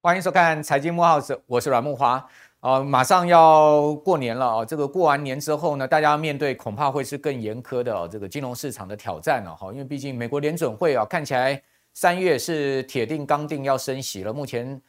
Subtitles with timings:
[0.00, 2.24] 欢迎收看《财经木 House》，我是阮木华。
[2.60, 4.64] 呃，马上要过年了啊！
[4.64, 9.70] 这个过完年之后呢，大家面对恐怕会是更严苛的哦，这个金融市场的挑战了哈。
[9.72, 11.62] 因为毕竟美国联准会啊，看起来
[11.94, 14.32] 三月是铁定刚定要升息了。
[14.32, 14.80] 目前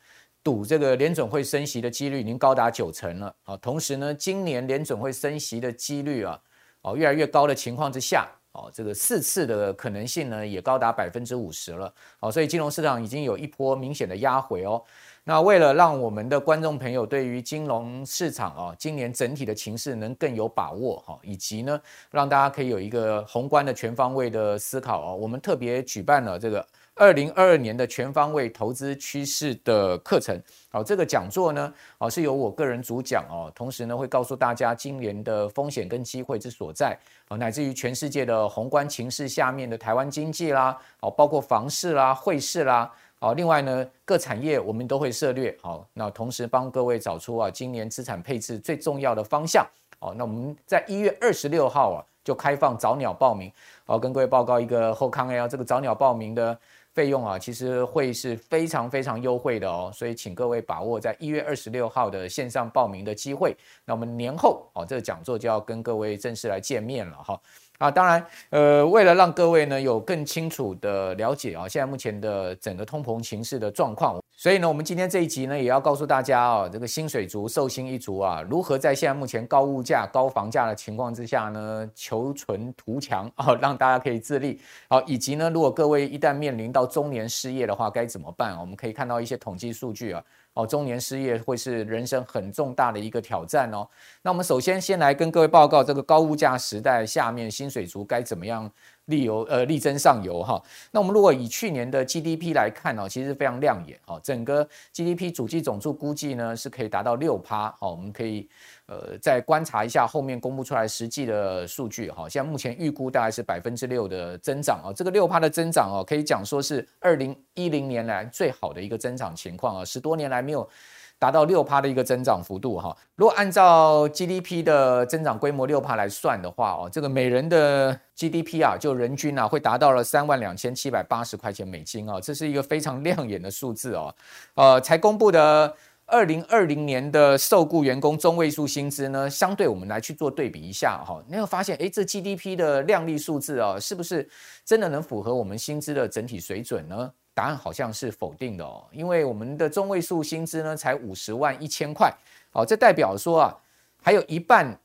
[0.43, 3.57] 赌这个联准会升息的几率已经高达九成了啊。
[3.57, 6.39] 同时呢，今年联准会升息的几率啊，
[6.85, 11.91] 哦越来越高的情况之下，哦这个四次的可能性呢也高达百分之五十了。
[12.19, 14.81] 哦，所以金融市场已经有一波明显的压回哦。
[15.27, 21.81] 那为了让我们的观众朋友对于金融市场啊，今年整体的情势能更有把握哈，以及呢，
[22.11, 26.63] 让大家可以有一个宏观的全方位的思考啊，我们特别举办了这个
[26.97, 30.41] 二零二二年的全方位投资趋势的课程。
[30.71, 42.89] 好，这个讲座呢，啊是由我个人主讲哦，同时呢会告诉大家今年的风险跟机会之所在啊，乃至于全世界的宏观情势下面的台湾经济啦，哦，包括房市啦、汇市啦。
[43.19, 45.53] 好，另外呢，各产业我们都会涉猎。
[45.61, 49.67] 好，那同时帮各位找出啊，今年资产配置最重要的方向。
[49.99, 53.51] 好，那我们在一月二十六号啊，就开放早鸟报名。
[53.85, 56.57] 好，跟各位报告一个后康 L 这个早鸟报名的
[56.95, 59.91] 费用啊，其实会是非常非常优惠的哦。
[59.93, 63.55] 所以请各位把握在一月二十六号的线上报名的机会。
[63.85, 67.39] 那我们年后哦，这个讲座就要跟各位正式来见面了哈。
[67.77, 84.61] 啊，当然，呃，为了让各位呢有更清楚的了解啊，现在目前的整个通膨形势的状况，所以呢，我们今天这一集呢也要告诉大家啊，这个薪水族、寿星一族啊，如何在现在目前高物价、高房价的情况之下呢，求存图强啊，让大家可以自立。
[84.87, 88.55] 好，以及呢，如果各位一旦面临到中年失业的话，该怎么办？
[88.59, 90.23] 我们可以看到一些统计数据啊。
[90.53, 93.85] 哦，中年失业会是人生很重大的一个挑战哦。
[94.21, 98.71] 那我们首先先来跟各位报告这个高物价时代下面薪水族该怎么样
[99.05, 100.61] 力游呃力争上游哈。
[100.91, 104.19] 那我们如果以去年的 GDP 来看哦，其实非常亮眼哦。
[104.23, 107.91] 整个 GDP 主计总数估计呢是可以达到六趴哦。
[107.91, 108.47] 我们可以。
[108.87, 120.69] 呃，再观察一下后面公布出来实际的数据哈，现在目前预估大概是百分之六的增长啊，这个六趴的增长哦，可以讲说是二零一零年来最好的一个增长情况啊，十多年来没有
[121.17, 122.95] 达到六趴的一个增长幅度哈。
[123.15, 134.13] 如果按照 GDP 的增长规模六趴来算的话哦，这个每人的 GDP 啊，就人均啊会达到了三万两千七百八十块钱美金啊，这是一个非常亮眼的数字哦，
[134.53, 135.75] 呃，才公布的。
[136.07, 144.27] 二零二零年的受雇员工中位数薪资呢，相对我们来去做对比一下哈，你会发现，诶，这 GDP 的亮丽数字啊，是不是
[144.63, 147.11] 真的能符合我们薪资的整体水准呢？
[147.33, 152.13] 答案好像是否定的哦，因为我们的中位数薪资呢才五十万一千块，
[152.51, 153.57] 哦，这代表说啊，
[154.01, 154.79] 还有一半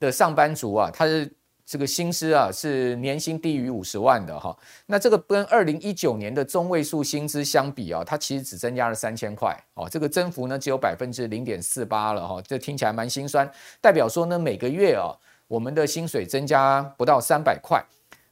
[0.00, 1.32] 的上班族啊，他是。
[1.66, 15.08] 这个薪资啊是年薪低于五十万的哈，那这个跟二零一九年的中位数薪资相比啊，它其实只增加了三千块哦，这个增幅呢只有百分之零点四八了哈，这听起来蛮心酸，代表说呢每个月啊
[15.48, 17.82] 我们的薪水增加不到三百块。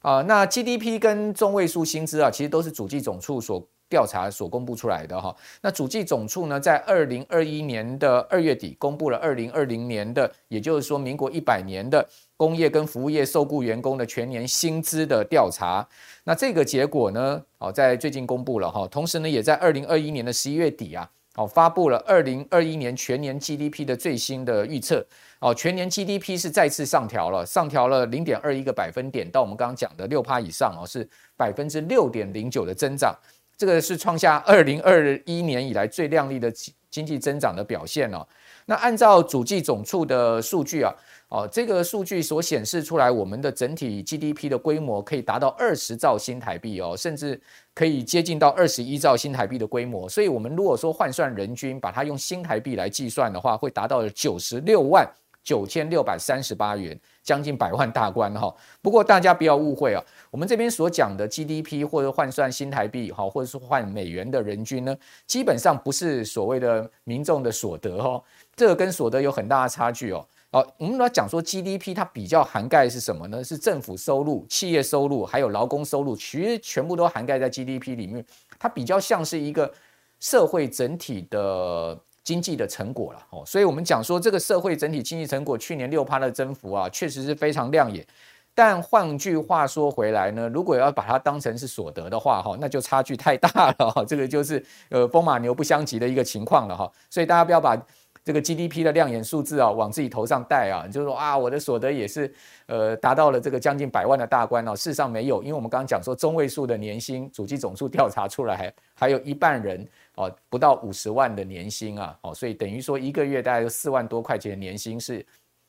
[0.01, 12.09] 啊，那 GDP 跟中位数薪资啊其实都是主计总处所调查所公布出来的哈，那主计总处呢在二零二一年的二月底公布了二零二零年的，也就是说民国一百年的。
[12.35, 15.87] 工业跟服务业受雇员工的全年薪资的调查，
[16.25, 25.07] 那这个结果呢，哦，在最近公布了哈，同时呢，也在二零二一年的十一月底啊，哦，发布了二零二一年全年 GDP 的最新的预测，
[25.39, 33.15] 哦，全年 GDP 是再次上调了，上调了零点二一个百分点，到我们刚刚讲的六趴以上哦，是百分之六点零九的增长，
[33.63, 36.53] 这个是创下二零二一年以来最亮丽的
[36.91, 38.27] 经济增长的表现哦。
[38.67, 40.93] 那按照主计总处的数据啊。
[41.29, 47.41] 哦，这个数据所显示出来，我们的整体 GDP 的规模可以达到二十兆新台币哦，甚至
[47.73, 50.09] 可以接近到二十一兆新台币的规模。
[50.09, 55.09] 所以，我们如果说换算人均，把它用新台币来计算的话，会达到九十六万
[55.45, 58.55] 九千六百三十八元，将近百万大关哈。
[58.81, 68.23] 不过，大家不要误会啊，我们这边所讲的 GDP 或者换算新台币哈，或者是换美元的人均呢，基本上不是所谓的民众的所得哦，
[68.57, 70.27] 这个跟所得有很大的差距哦。
[70.51, 73.43] 好，我们来讲说 GDP，它比较涵盖是什么呢？
[73.43, 78.23] 是政府收入、企业收入，还有劳工收入，其实全部都涵盖在 GDP 里面。
[78.59, 79.73] 它比较像是一个
[80.21, 83.27] 社会整体的经济的成果了。
[83.31, 88.07] 哦，所以我们讲说这个社会整体经济成果去年六趴的增幅啊，确实是非常亮眼。
[88.55, 93.91] 但换句话说回来呢，如果要把它当成是所得的话，哈，那就差距太大了。
[93.91, 96.77] 哈，这个就是呃风马牛不相及的一个情况了。
[96.77, 97.75] 哈，所以大家不要把
[98.23, 102.31] 这个 GDP 的亮眼数字啊往自己头上戴啊，就是说啊，我的所得也是
[102.67, 104.77] 呃达到了这个将近百万的大关哦。
[104.77, 115.25] 事实上没有，因为我们刚刚讲说中位数的年薪，主计总处调查出来还还有一半人哦不到五十万的年薪啊，哦，所以等于说一个月大概有四万多块钱的年薪是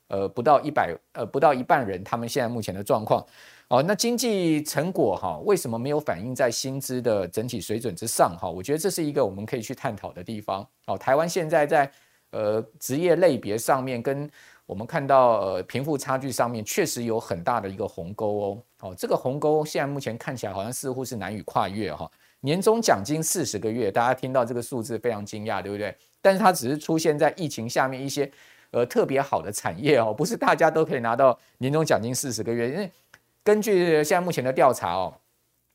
[0.08, 3.24] 呃不到一百呃不到一半人他们现在目前的状况。
[3.68, 8.48] 哦，那经济成果哈，为什么没有反映在薪资的整体水准之上哈？
[8.48, 10.64] 我觉得这是一个我们可以去探讨的地方。
[10.86, 11.90] 哦，台湾现在在
[12.30, 14.30] 呃职业类别上面，跟
[14.66, 18.62] 我们看到呃贫富差距上面，确实有很大的一个鸿沟哦。
[18.80, 22.10] 哦，这个鸿沟现在目前看起来好像似乎是难以跨越哈。
[22.40, 25.94] 年终奖金四十个月，大家听到这个数字非常惊讶，对不对？
[26.20, 28.30] 但是它只是出现在疫情下面一些
[28.70, 32.90] 呃特别好的产业哦，不是大家都可以拿到年终奖金四十个月，因为。
[33.46, 35.14] 根据现在目前的调查哦，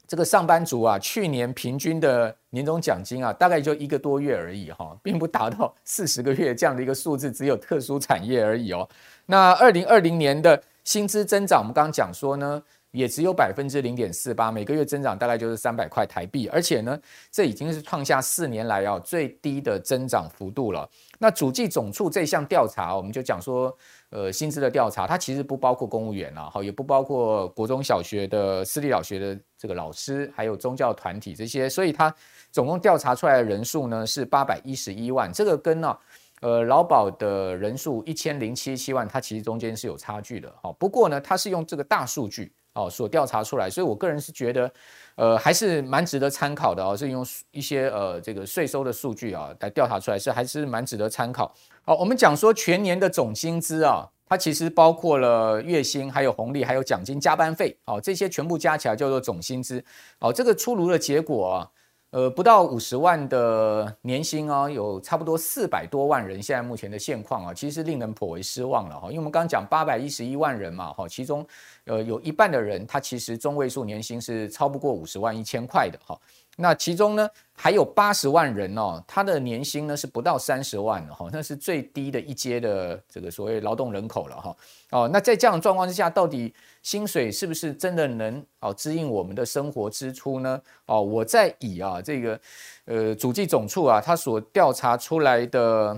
[0.09, 8.89] 这个上班族啊，去年平均的年终奖金啊，大概就一个多月而已哈，并不达到四十个月这样的一个数字，只有特殊产业而已哦。
[9.27, 12.63] 那二零二零年的薪资增长，我们刚刚讲说呢。
[12.91, 16.99] 也只有百分之零点四八，每个月增长大概就是三百块台币，而且呢，
[17.31, 20.89] 这已经是创下四年来啊最低的增长幅度了。
[21.19, 23.71] 那主计总处这项调查，我们就讲说，
[24.11, 32.13] 呃，薪资的调查，它其实不包括公务员啊，好，也不包括国中小学的私立小学的这个老师，还有宗教团体这些，所以它
[32.51, 35.95] 总共调查出来的人数呢是八百一十一万，这个跟呢，
[36.41, 42.51] 呃，劳保的人数一千零七十七万，它其实中间是有差距的，好，不过呢，它是用这个大数据。
[42.79, 44.71] 哦，所调查出来，所以我个人是觉得，
[45.15, 46.95] 呃，还是蛮值得参考的哦。
[46.95, 51.53] 是用一些呃这个税收的数据啊来调查出来，是还是蛮值得参考。
[51.83, 59.83] 好，我们讲说全年的总薪资啊，它其实包括了月薪、还有红利、还有奖金、加班费，好，这些全部加起来叫做总薪资。
[60.19, 61.67] 好，这个出炉的结果啊。
[62.11, 66.41] 呃，不到五十万的年薪哦，有差不多四百多万人。
[66.41, 69.07] 现在目前的现况啊，其实令人颇为失望了哈。
[69.09, 71.45] 因为我们刚刚讲八百一十一万人嘛，哈，其中
[71.85, 76.19] 呃有一半的人，他其实中位数年薪是超不过五十万一千块的哈。
[76.61, 84.55] 那其中呢，还有八十万人哦，他的年薪呢是不到三十万的哈， 那是最低的一阶的这个所谓劳动人口了哈。
[84.91, 86.53] 哦，那在这样的状况之下，到底
[86.83, 90.61] 薪水是不是真的能哦支应我们的生活支出呢？
[90.85, 92.37] 哦，我在以啊这个
[92.83, 95.97] 呃主计总处啊，他所调查出来的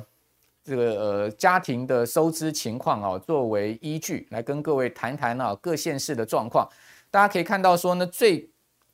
[0.64, 6.70] 这个呃家庭的收支情况啊，作为依据来跟各位谈谈啊各县市的状况。
[7.10, 8.48] 大家可以看到说呢最。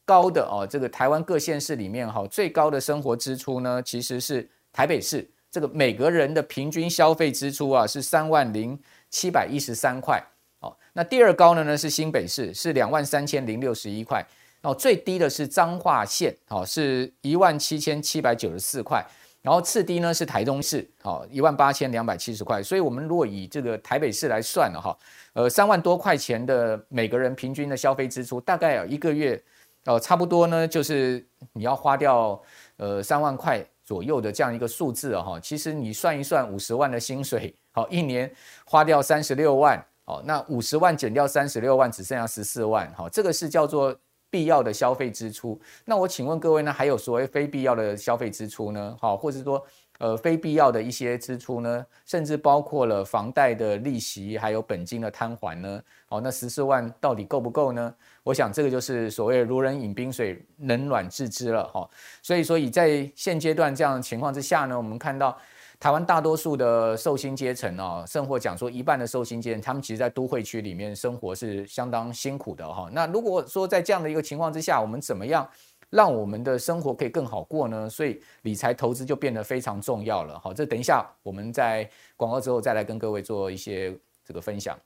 [0.08, 5.30] 高的哦，这个台湾各县市里面哈，最高的生活支出呢，其实是台北市。
[5.52, 10.24] 这个每个人的平均消费支出啊，是三万零七百一十三块。
[10.60, 14.26] 哦，那第二高的呢是新北市，是两万三千零六十一块。
[14.62, 19.06] 哦，最低的是彰化县，哦，是一万七千七百九十四块。
[19.42, 22.64] 然后次低呢是台中市，哦，一万八千两百七十块。
[22.64, 24.98] 所以，我们如果以这个台北市来算了哈，
[25.34, 29.42] 呃，三万多块钱的每个人平均的消费支出，大概有一个月。
[29.88, 32.40] 哦，差不多呢，就是你要花掉
[32.76, 35.40] 呃三万块左右的这样一个数字哈。
[35.40, 38.30] 其实你算一算，五十万的薪水，好，一年
[38.66, 43.98] 花掉三十六万，哦，那五十万减掉三十六万，只剩下十四万，好，这个是叫做
[44.30, 45.58] 必要的消费支出。
[45.86, 48.98] 那我请问各位呢，还有所谓非必要的消费支出呢？
[49.00, 49.66] 好，或者说
[50.00, 51.86] 呃非必要的一些支出呢？
[52.06, 55.82] 甚至包括了房贷的利息，还有本金的摊还呢？
[56.08, 57.96] 好，那十四万到底够不够呢？
[58.28, 61.90] 我想这个就是所谓如人饮冰水，冷暖自知了哈。
[62.22, 65.38] 所以所，以在现阶段这样的情况之下呢，我们看到
[65.80, 72.90] 台湾大多数的受薪阶层啊，甚或讲说一半的受薪阶层，他们其实在都会区里面生活是相当辛苦的哈。
[72.92, 75.50] 那如果说在这样的一个情况之下，我们怎么样
[75.90, 77.90] 让我们的生活可以更好过呢？
[77.90, 80.54] 所以理财投资就变得非常重要了哈。
[80.54, 84.78] 这等一下我们在广告之后再来跟各位做一些这个分享。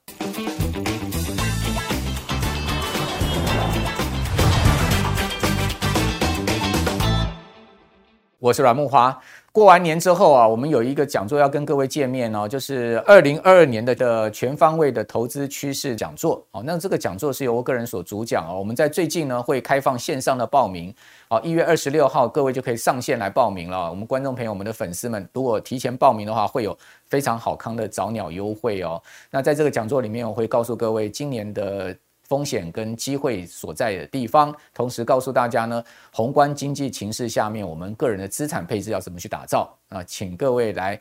[8.42, 9.14] 我是阮慕驊。
[9.52, 16.44] 过完年之后啊，我们有一个讲座要跟各位见面哦，就是二零二二年的的全方位的投资趋势讲座。
[16.50, 18.58] 哦，那这个讲座是由我个人所主讲哦。
[18.58, 20.92] 我们在最近呢会开放线上的报名，
[21.28, 23.88] 哦，一月二十六号各位就可以上线来报名了。
[23.88, 29.00] 我们观众朋友、们的粉丝们，如果提前报名的话，会有非常好康的早鸟优惠哦。
[29.30, 31.96] 那在这个讲座里面，我会告诉各位今年的。
[32.32, 35.84] 风险跟机会所在的地方，同时告诉大家呢，
[36.14, 40.02] 宏观经济形势下面，我们个人的资产配置要怎么去打造啊？
[40.04, 40.98] 请各位来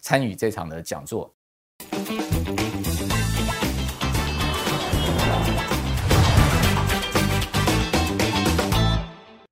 [0.00, 1.32] 参与这场的讲座。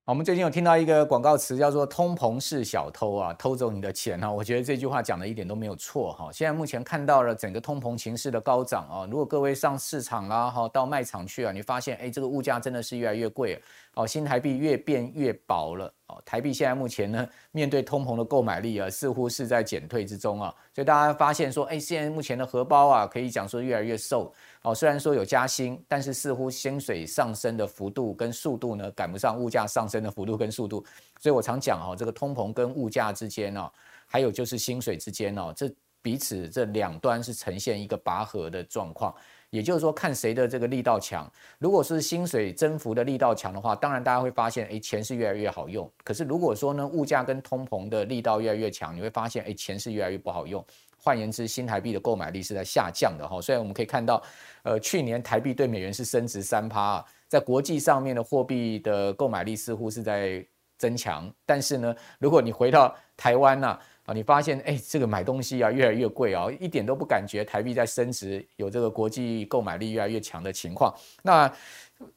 [0.04, 6.28] 我们最近有听到一个广告词叫做“通膨是小偷啊，偷走你的钱哈”，我觉得这句话讲的一点都没有错哈。
[6.32, 13.62] 现在目前看到了整个通膨情势的高涨啊，如果各位上市场啦哈，到卖场去啊，你发现哎，这个物价真的是越来越贵，
[13.94, 15.87] 哦，新台币越变越薄了。
[16.09, 24.30] 哦台币现在目前呢，面对通膨的购买力啊，似乎是在减退之中啊，所以大家发现说，哎，现在目前的荷包啊，可以讲说越来越瘦
[24.62, 24.75] 哦。
[24.75, 30.85] 虽然说有加薪，但是似乎薪水上升的幅度跟速度呢，赶不上物价上升的幅度跟速度。
[31.21, 33.71] 所以我常讲哦，这个通膨跟物价之间哦，
[34.07, 39.14] 还有就是薪水之间哦，这彼此这两端是呈现一个拔河的状况。
[39.50, 41.31] 也就是说，看谁的这个力道强。
[41.59, 45.92] 如果是薪水增幅的力道强的话，当然大家会发现，哎，钱是越来越好用。
[46.02, 50.64] 可是如果说呢，物价跟通膨的力道越来越强，你会发现，哎，钱是越来越不好用。
[51.02, 53.40] 换言之，新台币的购买力是在下降的哈。
[53.40, 54.23] 虽然我们可以看到，
[54.62, 60.44] 呃，去年台币对美元是升值三趴，在国际上面的货币的购买力似乎是在
[60.78, 63.78] 增强，但是呢，如果你回到台湾呐。
[64.04, 70.92] 啊，你发现哎，这个买东西啊越来越贵啊，一点都不感觉台币在升值，有这个国际购买力越来越强的情况。
[71.23, 71.49] 那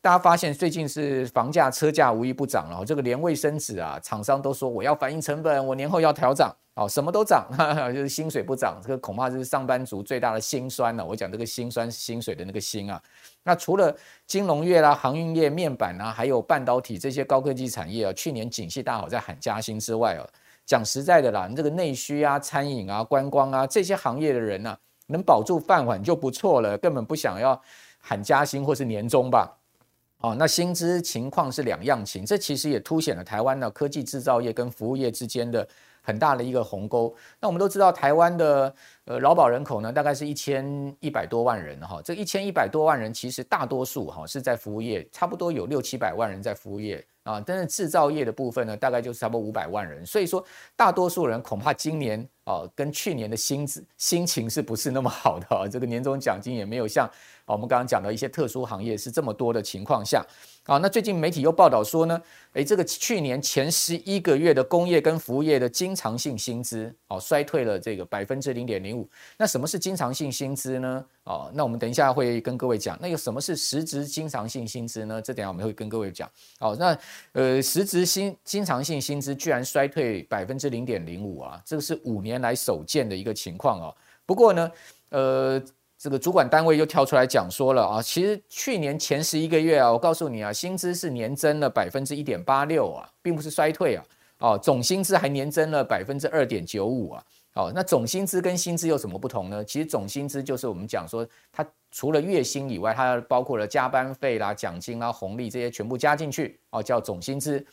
[0.02, 7.48] 大家发现最近是房价、车价无一不涨了，这个连卫生纸啊，厂商都说我要反映成本，我年后要调涨，哦，什么都涨，
[7.94, 11.06] 就是薪水不涨，这个恐怕就是上班族最大的心酸了。
[11.06, 13.02] 我讲这个辛酸薪水的那个辛啊，
[13.44, 13.96] 那除了
[14.28, 20.28] 金融业啦、航运业、面板啊，还有半导体这些高科技产业啊，去年景气大好，在喊加薪之外啊。
[20.66, 24.76] 讲实在的啦，你这个内需啊、餐饮啊、观光啊这些行业的人啊，
[25.08, 27.62] 能保住饭碗就不错了，根本不想要
[28.00, 29.60] 喊加薪或是年终吧。
[30.20, 35.68] 哦，那薪资情况是两样情，这其实也凸显了台湾的科技制造业跟服务业之间的
[36.02, 37.14] 很大的一个鸿沟。
[37.40, 38.74] 那我们都知道，台湾的
[39.06, 47.06] 呃劳保人口呢，大概是一千一百多万人哈，这一千一百多万人其实大多数哈是在服务业，差不多有六七百万人在服务业。
[47.26, 50.46] 啊，但是制造业的部分呢，大概就是差不多五百万人，所以说
[50.76, 55.68] 大多数人恐怕今年啊，跟去年的薪资心情是不是那么好的？
[55.68, 57.10] 这个年终奖金也没有像
[57.46, 60.26] 我们刚刚讲的一些特殊行业是这么多的情况下。
[60.66, 62.20] 啊，那最近媒体又报道说呢，
[62.54, 69.08] 诶，这个去年前十一个月的工业跟服务业的经常性薪资，哦，衰退了这个百分之零点零五。
[69.38, 71.06] 那什么是经常性薪资呢？
[71.26, 72.98] 哦，那我们等一下会跟各位讲。
[73.02, 75.22] 那有什么是实质经常性薪资呢？
[75.22, 76.30] 这点我们会跟各位讲。
[76.60, 76.98] 哦，那
[77.34, 83.96] 呃，实质薪经常性薪资居然衰退百分之零点零五啊，这个是五年来首见的一个情况哦。
[84.26, 84.72] 不过呢，
[85.10, 85.62] 呃。
[85.98, 94.04] 这个主管单位又跳出来讲说了啊，其实去年前十一个月啊，我告诉你啊，薪资是年增了百分之一点八六啊，并不是衰退啊，
[94.40, 97.24] 哦，总薪资还年增了百分之二点九五啊，
[97.56, 99.64] 哦，那总薪资跟薪资有什么不同呢？
[99.64, 107.66] 其实总薪资就是我们讲说，它除了月薪以外，它包括了加班费啦、奖金啦、红利这些全部加进去哦，叫总薪资。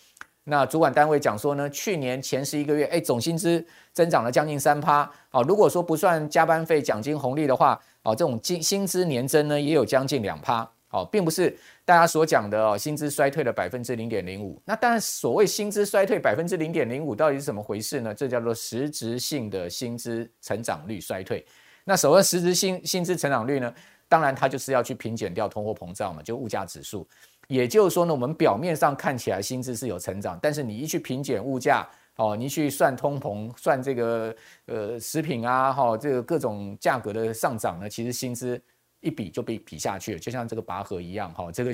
[0.44, 14.60] 那主管单位讲说呢，去年前十一个月，哎，总薪资增长了将近三趴，哦，如果说不算加班费、奖金、红利的话，哦，这种薪薪资年增呢也有将近两趴，哦，并不是大家所讲的哦，薪资衰退了百分之零点零五。
[14.64, 18.14] 那当然，所谓薪资衰退百分之零点零五，到底是怎么回事呢？
[18.14, 21.44] 这叫做实质性的薪资成长率衰退。
[21.84, 23.74] 那所谓实质性薪资成长率呢，
[24.08, 27.08] 当然它就是要去平减掉通货膨胀嘛，就物价指数。
[27.48, 34.34] 也就是说呢，我们表面上看起来薪资是有成长，但是你一去平减物价，哦，你去算通膨，算这个
[34.66, 38.60] 呃食品啊，哈，这个各种价格的上涨呢，其实薪资
[39.02, 41.70] 一比就被比下去了，就像这个拔河一样，哈，这个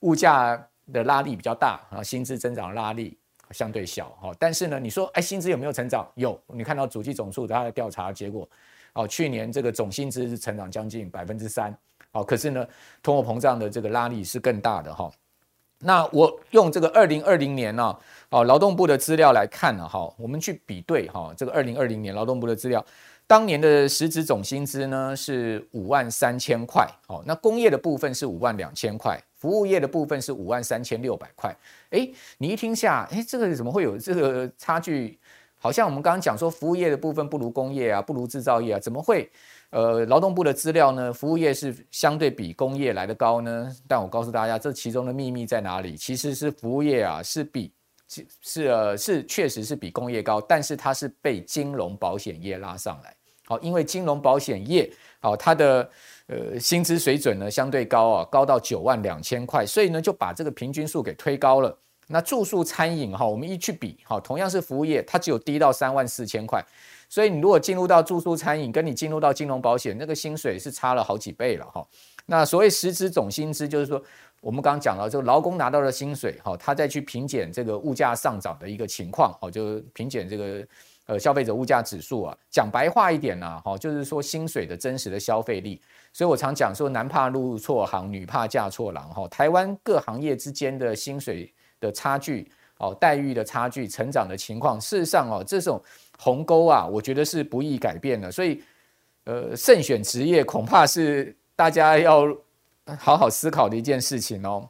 [0.00, 0.56] 物价
[0.92, 3.18] 的拉力比较大，啊，薪资增长拉力
[3.50, 6.08] 相对小，哈，但是呢，你说哎，薪资有没有成长？
[6.14, 8.48] 有，你看到主计总数它的调查结果，
[8.92, 11.76] 哦，去年这个总薪资是成长将近百分之三。
[12.12, 12.66] 好，可是呢，
[13.02, 15.10] 通货膨胀的这个拉力是更大的哈。
[15.80, 17.94] 那我用这个二零二零年呢，
[18.30, 22.82] 哦，劳动部的资料来看呢，哈，我们去比对哈，这个二零二零年劳动部的资料，
[23.26, 31.56] 当年的实质总薪资呢是五万三千块，哦，那工业的部分是五万两千块，服务业的部分是五万三千六百块。
[31.90, 35.18] 诶，你一听下，诶，这个怎么会有这个差距？
[35.58, 39.28] 好像我们刚刚讲说，服务业的部分不如工业啊，不如制造业啊，怎么会？
[39.70, 43.74] 呃，劳动部的资料呢，服务业是相对比工业来得高呢。
[43.88, 45.96] 但我告诉大家，这其中的秘密在哪里？
[45.96, 47.72] 其实是服务业啊，是比
[48.42, 53.14] 是呃是确实是比工业高，但是它是被金融保险业拉上来。
[53.44, 55.90] 好，因为金融保险业好，它的
[56.26, 61.78] 呃薪资水准呢相对高啊，高到九万两千块，所以呢就把这个平均数给推高了。
[62.08, 66.64] 那住宿餐饮哈，我们一去比，好，同样是服务业，它只有低到三万四千块。
[67.08, 71.84] 所以你如果进入到住宿餐饮，跟你进入到金融保险，那个薪水是差了好几倍了哈。
[72.26, 74.02] 那所谓实质总薪资，就是说
[74.46, 80.64] 我们刚刚讲了，这个劳工拿到的薪水哈，他再去评减这个物价上涨的一个情况，哦，就平减这个
[81.06, 82.38] 呃消费者物价指数啊。
[82.48, 85.82] 讲白话一点呢，哈，就是说薪水的真实的消费力。
[86.12, 89.26] 所以我常讲说，男怕入错行，女怕嫁错郎哈。
[89.26, 92.48] 台湾各行业之间的薪水的差距，
[92.78, 95.82] 哦，待遇的差距，成长的情况，事实上哦，这种
[96.20, 98.30] 鸿沟啊，我觉得是不易改变的。
[98.30, 98.62] 所以，
[99.24, 102.24] 呃，慎选职业恐怕是大家要
[102.98, 104.68] 好好思考的一件事情哦。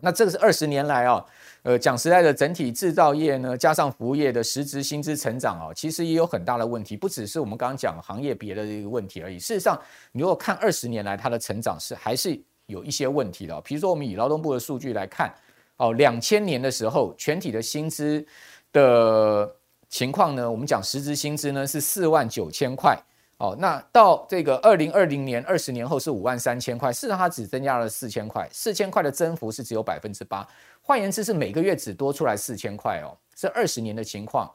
[0.00, 1.24] 那这个是二十年来啊，
[1.62, 9.38] 呃，讲实在的，整体制造业呢，加上服务业的实质薪资成长啊，其实也有很大的问题，不只是我们刚刚讲行业别的一个问题而已。
[9.38, 9.80] 事实上，
[10.12, 13.62] 你如果看二十年来它的成长是还是有一些问题的哦。
[13.64, 15.32] 比如说，我们以劳动部的数据来看。
[15.76, 18.24] 哦，两千年的时候，全体的薪资
[18.72, 19.52] 的
[19.88, 22.96] 情况呢，我们讲实质薪资呢是四万九千块。
[23.44, 30.48] 哦，那到这个二零二零年，二十年后是五万三千块，事实上它只增加了四千块，四千块的增幅是只有百分之八。
[30.80, 34.50] 换言之，是每个月只多出来四千块哦，这二十年的情况。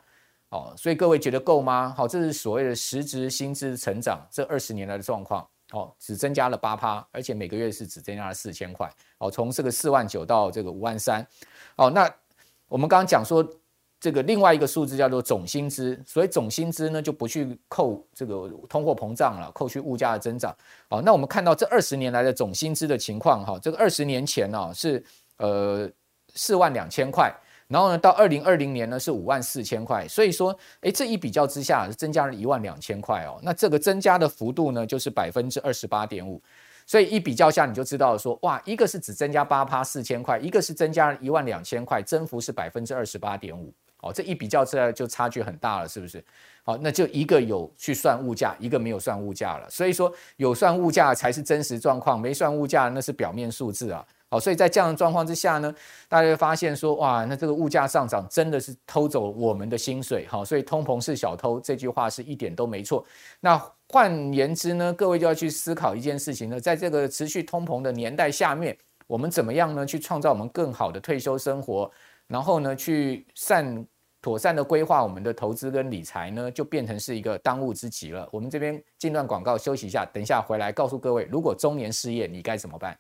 [0.50, 1.94] 哦，所以各位觉得够吗？
[1.96, 5.48] 好，这是所谓的实质薪资成长，这二十年来的状况。
[5.72, 8.92] 哦，只增加了八趴，而且每个月是只增加了四千块。
[9.20, 11.24] 哦，从这个四万九到这个五万三。
[11.76, 12.12] 哦，那
[12.68, 13.48] 我们刚刚讲说，
[14.00, 20.56] 这个另外一个数字叫做总薪资，所以总薪资呢就不去扣这个通货膨胀了，扣去物价的增长。
[20.90, 25.04] 哦，那我们看到这二十年来的总薪资的情况，哈，这个二十年前呢是
[25.38, 25.90] 呃
[26.34, 27.34] 四万两千块。
[27.68, 33.40] 然后呢，到二零二零年呢是五万四千块，所以说，诶，这一比较之下增加了一万两千块哦。
[33.44, 36.42] 那这个增加的幅度呢，就是百分之二十八点五。
[36.88, 43.72] 所以一比较下，你就知道说，哇，一个是只增加八趴四千块，一个是增加了一万两千块，增幅是百分之二十八点五。
[44.02, 46.24] 哦，这一比较之下就差距很大了，是不是？
[46.64, 49.70] 好，那就一个有去算物价，一个没有算物价了。
[49.70, 54.06] 所以说，有算物价才是真实状况，没算物价那是表面数字啊。
[54.32, 55.74] 好，所以在这样的状况之下呢，
[56.08, 63.04] 大家会发现说，哇，那这个物价上涨真的是偷走我们的薪水，好，所以通膨是小偷，这句话是一点都没错。
[63.40, 68.78] 那换言之呢，各位就要去思考一件事情呢，在这个持续通膨的年代下面，
[69.08, 71.90] 我们怎么样呢，去创造我们更好的退休生活，
[72.28, 73.84] 然后呢，去善
[74.22, 78.28] 妥善的规划我们的投资跟理财呢，就变成是一个当务之急了。
[78.34, 82.98] 我们这边进段广告休息一下，等一下回来告诉各位，如果中年失业，你该怎么办？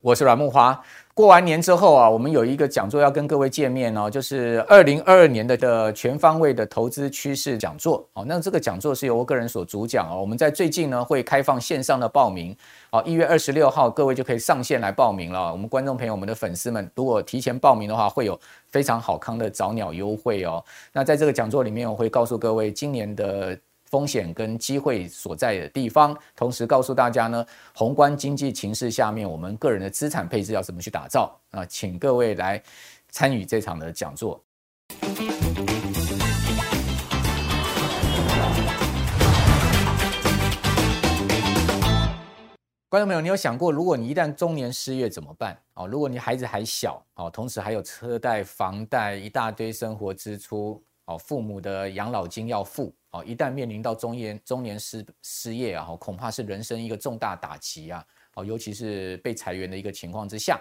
[0.00, 0.80] 我是阮木华。
[1.14, 8.24] 过完年之后啊，我们有一个讲座要跟各位见面哦，就是二零二二年的的全方位的投资趋势讲座哦。
[8.26, 10.20] 那这个讲座是由我个人所主讲哦。
[10.20, 12.54] 我们在最近呢会开放线上的报名
[12.90, 15.52] 哦，一月二十六号各位就可以上线来报名了。
[15.52, 18.38] 我们观众朋友、我们的粉丝们，如果提前报名的话，会有
[18.70, 20.64] 非常好康的早鸟优惠哦。
[20.92, 23.56] 那在这个讲座里面，我会告诉各位今年的。
[23.84, 31.64] 风险跟机会所在的地方，同时告诉大家呢，宏观经济情势下面，我们个人的资产配置要怎么去打造啊？
[31.66, 32.62] 请各位来
[33.10, 34.42] 参与这场的讲座。
[42.88, 45.58] 观众朋友，你有想过，如果你一旦中年失业怎么办？
[45.74, 52.94] 哦，如果你孩子还小，哦，同时还有车贷、房贷一大堆生活支出，哦，父母的养老金要付。
[53.10, 58.04] 哦，一旦面临到中年中年失失业啊，恐怕是人生一个重大打击啊！
[58.34, 60.60] 哦，尤其是被裁员的一个情况之下，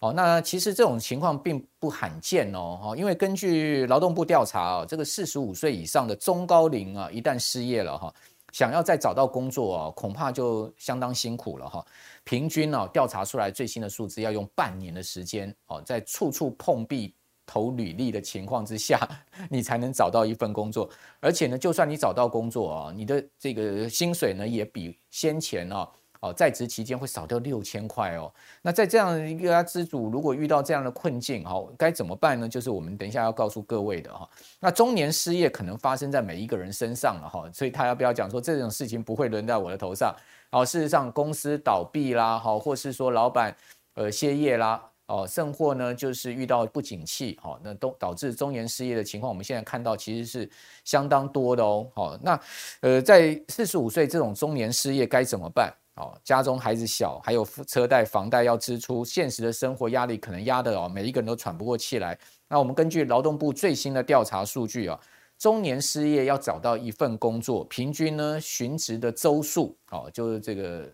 [0.00, 8.12] 哦，那其实这种情况并不罕见哦，因为根据劳动部调查啊，这个四十五岁以上的中高龄啊，一旦失业了哈，
[8.50, 11.86] 想要再找到工作啊，恐怕就相当辛苦了哈。
[12.24, 17.14] 平均啊，调查出来最新的数字要用半年的时间哦，在处处碰壁。
[17.46, 18.98] 投履历的情况之下，
[19.50, 20.88] 你才能找到一份工作。
[21.20, 25.88] 而且呢，就算你找到工作啊，你的这个薪水呢，也比先前啊，
[26.20, 28.32] 哦在职期间会少掉六千块哦。
[28.62, 32.48] 那在这样一个资主，如果遇到这样的困境，哈，该怎么办呢？
[32.48, 34.28] 就是我们等一下要告诉各位的哈。
[34.60, 40.14] 那中年失业可能发生在每一个人身上了哈，所以他要不要讲说这种事情不会轮到我的头上？
[40.52, 43.56] 哦，事实上公司倒闭啦，好，或是说老板
[43.94, 44.91] 呃歇业啦。
[45.12, 50.50] 哦，甚或呢，就是遇到不景气，哦，那都导致中年失业的情况，我们现在看到其实是
[50.84, 51.86] 相当多的哦。
[51.94, 52.40] 好，那
[52.80, 55.70] 呃，在四十五岁这种中年失业该怎么办？
[55.96, 62.18] 哦，家中孩子小，还有车贷、房贷要支出，现实的生活压力可能压得哦，每一个人都喘不过气来。
[62.48, 64.98] 那我们根据劳动部最新的调查数据啊，
[65.36, 70.90] 中年失业要找到一份工作，平均呢寻职的周数，哦，就是这个。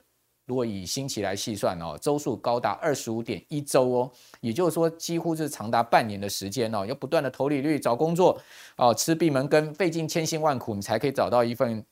[0.48, 8.40] 如果以星期来细算哦，周数高达二十五点一周哦，也就是说几乎是长达半年的时间哦，要不断的投履历找工作
[8.76, 11.84] 哦，吃闭门羹，费尽千辛万苦，你才可以找到一份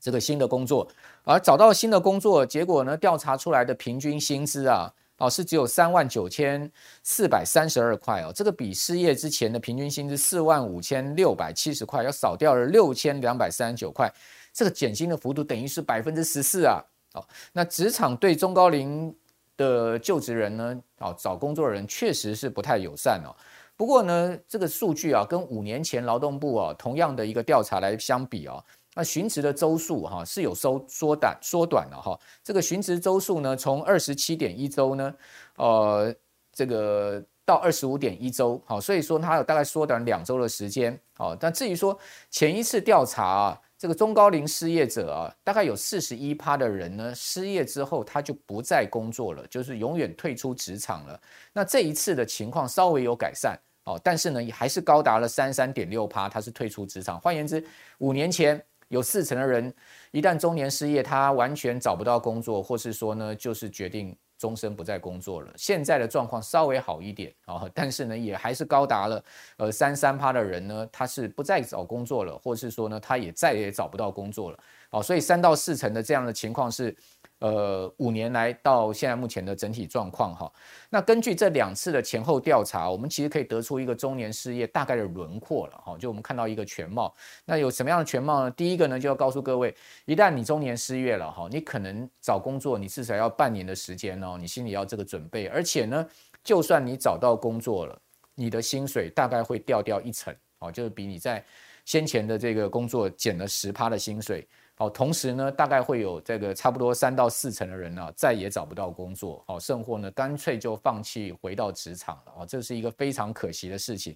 [0.00, 0.88] 这个新的工作。
[1.22, 4.92] 而找到新的工作，结果呢，调查出来的平均薪资啊。
[5.18, 6.70] 哦，是只有三万九千
[7.02, 14.12] 四百三十二块哦，这个比失业之前的平均薪资四万五千六百七十块要少掉了六千两百三十九块，
[14.52, 16.84] 这个减薪的幅度等于是百分之十四啊！
[17.16, 19.12] 哦，那职场对中高龄
[19.56, 23.34] 的就职人呢，哦，找工作的人确实是不太友善哦。
[23.76, 28.62] 不过呢，这个数据啊，跟五年前劳动部啊同样的一个调查来相比啊。
[28.98, 35.14] 那寻职的周数哈是有收缩短缩短了哈，这个寻职周数呢，从二十七点一周呢，
[35.56, 36.14] 呃，
[36.50, 41.98] 这个到二十五点一周，好，所以说它有大概缩短两周的时间，好，但至于说
[42.30, 51.20] 前一次调查啊，这个中高龄失业者啊，大概有四十一趴的人呢，失业之后他就不再工作了，就是永远退出职场了。
[51.52, 57.20] 那这一次的情况稍微有改善，哦，但是呢，也还是高达了三三点六趴，他是退出职场。
[57.20, 57.64] 换言之，
[57.98, 58.60] 五年前。
[58.88, 59.74] 有四成的人，
[60.12, 65.52] 一旦中年失业，他完全找不到工作，或是说呢，就是决定终身不再工作了。
[65.56, 69.22] 现在的状况稍微好一点啊，但是呢，也还是高达了
[69.56, 74.58] 呃三三趴的人呢，他是不再找工作了，或是说呢，他也再也找不到工作了。
[74.90, 76.96] 哦，所以三到四成的这样的情况是。
[77.40, 80.50] 呃，五年来到现在目前的整体状况哈，
[80.88, 87.14] 那根据这两次的前后调查，我们其实可以得出一个中年失业大概的轮廓了哈，就我们看到一个全貌。
[87.44, 88.50] 那有什么样的全貌呢？
[88.52, 89.74] 第一个呢，就要告诉各位，
[90.06, 95.46] 一旦你中年失业了哈，你可能找工作，你至少要半年的时间哦，你心里要这个准备。
[95.48, 96.08] 而且呢，
[96.42, 98.00] 就算你找到工作了，
[98.34, 101.44] 你的薪水大概会掉掉一层哦，就是比你在
[101.84, 104.48] 先前的这个工作减了十趴的薪水。
[104.78, 114.14] 好，同时呢，大概会有这个差不多三到四成的人呢，再也找不到工作，好，甚或呢，干脆就放弃回到职场了，哦，这是一个非常可惜的事情，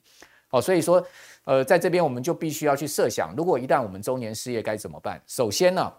[0.49, 1.03] 好，所以说，
[1.45, 5.19] 呃，在这边我们就必须要去设想，如果一旦我们中年失业该怎么办？
[5.27, 5.91] 首先呢，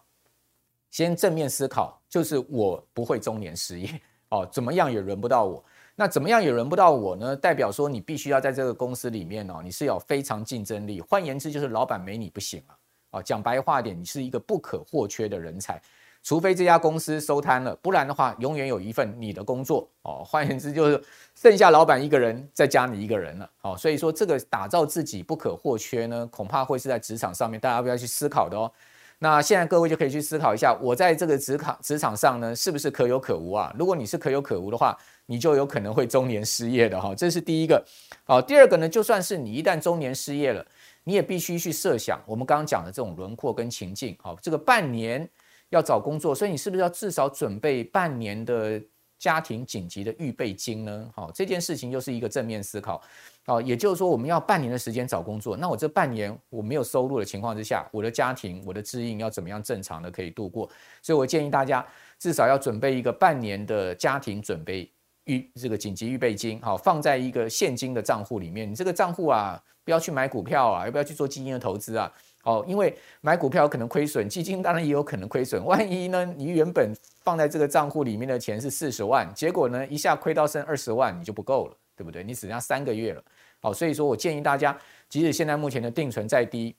[0.92, 7.36] 先正面思考，就是我不会中年失业，哦，怎么样也轮不到我，那怎么样也轮不到我呢？
[7.36, 12.78] 代表说你必须要在这个公司里面哦，你是有非常竞争力，换言之就是老板没你不行啊。
[13.12, 15.80] 啊，讲白话点，你是一个不可或缺的人才，
[16.24, 19.88] 除非这家公司收摊了，不然的话，永远有一份你的工作。
[20.04, 21.04] 哦，换言之，就是
[21.36, 23.50] 剩下老板一个人，再加你一个人了。
[23.62, 28.72] 哦，所以说这个打造自己不可或缺呢，恐怕会是在职场上面大家不要去思考的哦。
[29.20, 33.72] 那现在各位就可以去思考一下，我在这个职场职场上呢，是不是可有可无啊？
[33.78, 34.98] 如果你是可有可无的话，
[35.28, 37.14] 你就有可能会中年失业的哈。
[37.14, 37.84] 这是第一个。
[38.24, 40.66] 好，第二个呢，就算是你一旦中年失业了。
[41.04, 45.28] 你也必须去设想我们刚刚讲的这种轮廓跟情境，好，这个半年
[45.70, 48.82] 要找工作，所以你是不是要至少准备半年的
[49.18, 51.10] 家庭紧急的预备金呢？
[51.16, 53.02] 好，这件事情又是一个正面思考，
[53.46, 60.70] 好，也就是说我们要半年的时间找工作，那我这半年我没有收入的情况之下，我的家庭我的支应要怎么样正常的可以度过？
[61.02, 61.86] 所以我建议大家
[62.18, 64.92] 至少要准备一个半年的家庭准备
[65.38, 69.62] 预这个紧急预备金，好，放在一个现金的账户里面，你这个账户啊。
[69.84, 72.10] 不要去买股票啊，要不要去做基金的投资啊？
[72.44, 75.66] 哦，因为买股票可能亏损，基金当然也有可能亏损。
[75.66, 82.24] 万一呢，你原本放在这个账户里面的钱是四十万，结果呢一下亏到剩二十万，你就不够了，对不对？
[82.24, 83.24] 你只剩下三个月了。
[83.60, 84.78] 好，所以说我建议大家，
[85.10, 86.76] 即使现在目前的定存再低，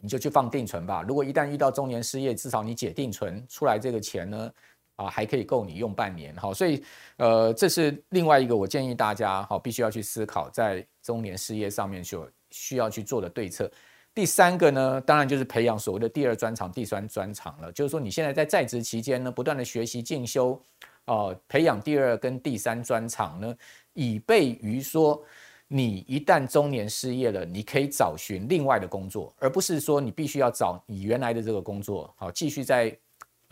[0.00, 1.04] 你就去放定存吧。
[1.06, 4.48] 如果一旦遇到中年失业，至少你解定存出来这个钱呢，
[4.96, 6.34] 啊，还可以够你用半年。
[6.36, 6.82] 好，所以
[7.16, 10.86] 呃，这是另外一个我建议大家好，必须要去思考在。
[11.02, 13.68] 中年失业上面就需要去做的对策。
[14.14, 17.72] 第三个呢，当然就是培养所谓的第二专长、第三专长了。
[17.72, 20.62] 就是说，你现在在在职期间呢，不断的学习进修，
[21.06, 23.52] 哦，培养第二跟第三专长呢，
[23.94, 25.20] 以备于说
[25.66, 32.96] 你一旦中年失业了，你可以找寻另外的工作，而不是说你必须要找你原来的这个工作，好，继续在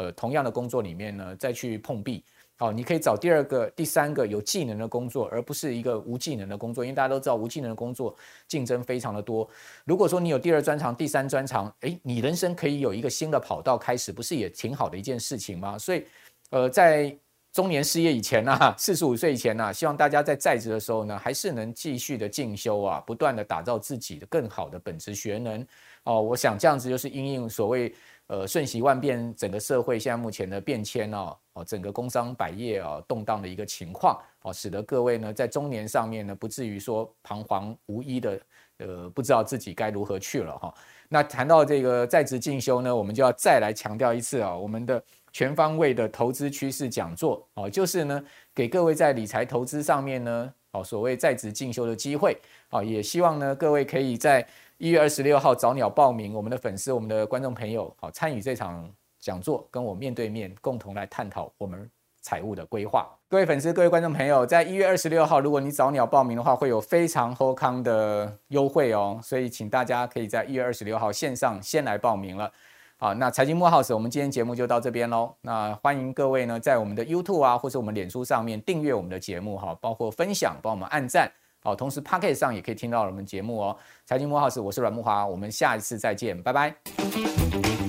[0.01, 2.25] 呃同样的工作里面呢再去碰壁。
[2.57, 6.85] 好，你可以找第二个、第三个有技能的工作，而不是一个无技能的工作。
[6.85, 8.15] 因为大家都知道，无技能的工作
[8.47, 9.49] 竞争非常的多。
[9.87, 15.79] 如果说你有第二专长、第三专长，诶，你人生可以有一个新的跑道开始，不是也挺好的一件事情吗？
[15.79, 16.05] 所以，
[16.51, 17.17] 呃，在
[17.51, 25.67] 中年失业以前啊，四十五岁以前啊，希望大家在在职的时候呢，还是能继续的进修啊，不断的打造自己的更好的本职学能。
[26.05, 27.95] 哦，我想这样子就是因应所谓。
[28.31, 38.41] 呃，瞬息万变，整个社会现在目前的变迁哦，哦，整个工商百业啊动荡的一个情况哦，使得各位呢在中年上面呢不至于说彷徨无依的，
[38.79, 40.73] 呃，不知道自己该如何去了哈。
[41.09, 48.23] 那谈到这个在职进修呢，我们就要再来强调一次啊，我们的全方位的投资趋势讲座哦，就是呢
[48.55, 54.47] 给各位在理财投资上面呢哦所谓在职进修的机会哦，也希望呢各位可以在
[54.81, 61.87] 一月二十六号早鸟报名，我们的粉丝、我们的观众朋友好参与这场讲座，跟我面对面共同来探讨我们
[62.23, 63.07] 财务的规划。
[63.29, 72.51] 各位粉丝、各位观众朋友，在一月二十六号，如果你早鸟报名的话，会有非常厚康的优惠哦，所以请大家可以在一月二十六号线上先来报名了。
[72.97, 75.35] 好，那财经慕 House，我们今天节目就到这边喽。
[75.43, 81.31] 那欢迎各位呢，在我们的 YouTube 啊，或者我们脸书上面订阅我们的节目哈，包括分享，帮我们按赞。
[81.63, 83.77] 哦，同时 Pocket 上也可以听到我们节目哦。
[84.05, 87.80] 财经幕后事我是阮慕华，我们下一次再见，拜拜。